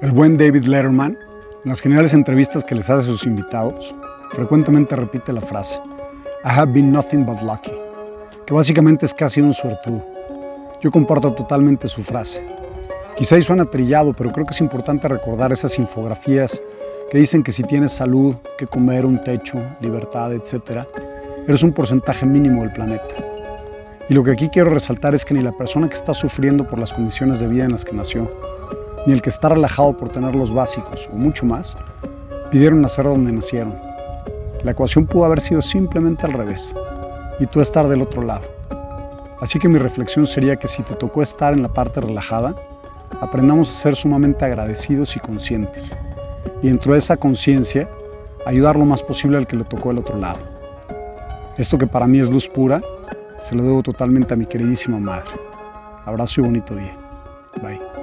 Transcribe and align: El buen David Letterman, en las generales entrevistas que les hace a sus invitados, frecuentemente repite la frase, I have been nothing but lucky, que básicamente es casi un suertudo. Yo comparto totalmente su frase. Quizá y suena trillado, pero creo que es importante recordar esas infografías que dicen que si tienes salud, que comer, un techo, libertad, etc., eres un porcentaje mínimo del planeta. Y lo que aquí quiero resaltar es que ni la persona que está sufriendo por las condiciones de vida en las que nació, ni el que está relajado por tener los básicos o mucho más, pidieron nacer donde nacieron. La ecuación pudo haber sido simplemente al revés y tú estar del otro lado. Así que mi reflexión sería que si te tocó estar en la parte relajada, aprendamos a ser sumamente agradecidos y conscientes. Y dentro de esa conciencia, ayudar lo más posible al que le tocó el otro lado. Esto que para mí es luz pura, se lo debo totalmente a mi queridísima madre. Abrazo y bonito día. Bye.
El 0.00 0.12
buen 0.12 0.38
David 0.38 0.64
Letterman, 0.64 1.18
en 1.62 1.68
las 1.68 1.82
generales 1.82 2.14
entrevistas 2.14 2.64
que 2.64 2.74
les 2.74 2.88
hace 2.88 3.02
a 3.02 3.12
sus 3.12 3.26
invitados, 3.26 3.94
frecuentemente 4.30 4.96
repite 4.96 5.30
la 5.30 5.42
frase, 5.42 5.78
I 6.42 6.48
have 6.48 6.72
been 6.72 6.90
nothing 6.90 7.26
but 7.26 7.42
lucky, 7.42 7.72
que 8.46 8.54
básicamente 8.54 9.04
es 9.04 9.12
casi 9.12 9.42
un 9.42 9.52
suertudo. 9.52 10.02
Yo 10.80 10.90
comparto 10.90 11.34
totalmente 11.34 11.86
su 11.86 12.02
frase. 12.02 12.42
Quizá 13.18 13.36
y 13.36 13.42
suena 13.42 13.66
trillado, 13.66 14.14
pero 14.14 14.32
creo 14.32 14.46
que 14.46 14.54
es 14.54 14.60
importante 14.62 15.06
recordar 15.06 15.52
esas 15.52 15.78
infografías 15.78 16.62
que 17.10 17.18
dicen 17.18 17.42
que 17.42 17.52
si 17.52 17.62
tienes 17.62 17.92
salud, 17.92 18.36
que 18.56 18.66
comer, 18.66 19.04
un 19.04 19.22
techo, 19.22 19.58
libertad, 19.82 20.32
etc., 20.32 20.86
eres 21.46 21.62
un 21.62 21.74
porcentaje 21.74 22.24
mínimo 22.24 22.62
del 22.62 22.72
planeta. 22.72 23.16
Y 24.08 24.14
lo 24.14 24.24
que 24.24 24.30
aquí 24.30 24.48
quiero 24.48 24.70
resaltar 24.70 25.14
es 25.14 25.26
que 25.26 25.34
ni 25.34 25.42
la 25.42 25.52
persona 25.52 25.90
que 25.90 25.96
está 25.96 26.14
sufriendo 26.14 26.66
por 26.66 26.78
las 26.78 26.90
condiciones 26.90 27.38
de 27.38 27.48
vida 27.48 27.66
en 27.66 27.72
las 27.72 27.84
que 27.84 27.92
nació, 27.92 28.30
ni 29.06 29.12
el 29.12 29.22
que 29.22 29.30
está 29.30 29.48
relajado 29.48 29.96
por 29.96 30.08
tener 30.08 30.34
los 30.34 30.52
básicos 30.52 31.08
o 31.12 31.16
mucho 31.16 31.46
más, 31.46 31.76
pidieron 32.50 32.80
nacer 32.80 33.04
donde 33.04 33.32
nacieron. 33.32 33.74
La 34.64 34.72
ecuación 34.72 35.06
pudo 35.06 35.24
haber 35.24 35.40
sido 35.40 35.62
simplemente 35.62 36.26
al 36.26 36.32
revés 36.32 36.74
y 37.38 37.46
tú 37.46 37.60
estar 37.60 37.88
del 37.88 38.02
otro 38.02 38.22
lado. 38.22 38.46
Así 39.40 39.58
que 39.58 39.68
mi 39.68 39.78
reflexión 39.78 40.26
sería 40.26 40.56
que 40.56 40.68
si 40.68 40.82
te 40.82 40.94
tocó 40.94 41.22
estar 41.22 41.54
en 41.54 41.62
la 41.62 41.68
parte 41.68 42.00
relajada, 42.00 42.54
aprendamos 43.20 43.70
a 43.70 43.80
ser 43.80 43.96
sumamente 43.96 44.44
agradecidos 44.44 45.16
y 45.16 45.20
conscientes. 45.20 45.96
Y 46.62 46.68
dentro 46.68 46.92
de 46.92 46.98
esa 46.98 47.16
conciencia, 47.16 47.88
ayudar 48.44 48.76
lo 48.76 48.84
más 48.84 49.02
posible 49.02 49.38
al 49.38 49.46
que 49.46 49.56
le 49.56 49.64
tocó 49.64 49.92
el 49.92 49.98
otro 49.98 50.18
lado. 50.18 50.38
Esto 51.56 51.78
que 51.78 51.86
para 51.86 52.06
mí 52.06 52.20
es 52.20 52.30
luz 52.30 52.48
pura, 52.48 52.82
se 53.40 53.54
lo 53.54 53.62
debo 53.62 53.82
totalmente 53.82 54.34
a 54.34 54.36
mi 54.36 54.46
queridísima 54.46 54.98
madre. 54.98 55.30
Abrazo 56.04 56.42
y 56.42 56.44
bonito 56.44 56.74
día. 56.74 56.94
Bye. 57.62 57.99